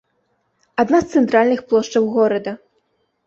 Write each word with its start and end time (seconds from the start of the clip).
Адна 0.83 1.01
з 1.03 1.07
цэнтральных 1.19 1.61
плошчаў 1.73 2.09
горада. 2.17 2.51